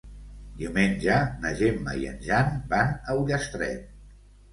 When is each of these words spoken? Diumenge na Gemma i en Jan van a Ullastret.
Diumenge 0.59 1.17
na 1.43 1.51
Gemma 1.59 1.93
i 2.03 2.07
en 2.13 2.17
Jan 2.29 2.49
van 2.73 2.95
a 2.97 3.15
Ullastret. 3.21 3.93